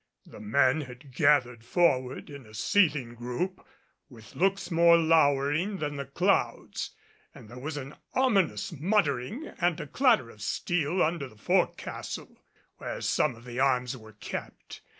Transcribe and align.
The 0.25 0.39
men 0.39 0.81
had 0.81 1.13
gathered 1.13 1.63
forward 1.63 2.31
in 2.31 2.47
a 2.47 2.55
seething 2.55 3.13
group, 3.13 3.63
with 4.09 4.35
looks 4.35 4.71
more 4.71 4.97
lowering 4.97 5.77
than 5.77 5.95
the 5.97 6.05
clouds; 6.07 6.95
and 7.35 7.47
there 7.47 7.59
was 7.59 7.77
an 7.77 7.93
ominous 8.15 8.71
muttering 8.71 9.45
and 9.59 9.79
a 9.79 9.85
clatter 9.85 10.31
of 10.31 10.41
steel 10.41 11.03
under 11.03 11.27
the 11.29 11.37
fore 11.37 11.71
castle, 11.75 12.41
where 12.77 12.99
some 13.01 13.35
of 13.35 13.45
the 13.45 13.59
arms 13.59 13.95
were 13.95 14.13
kept. 14.13 14.81